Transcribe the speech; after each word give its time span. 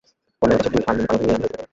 অন্যায়ের 0.41 0.57
কাছে 0.63 0.71
তুই 0.73 0.83
হার 0.85 0.95
মেনে 0.97 1.07
পালাবি 1.09 1.25
এ 1.29 1.31
আমি 1.31 1.33
হতে 1.35 1.47
দেব 1.49 1.61
না। 1.61 1.65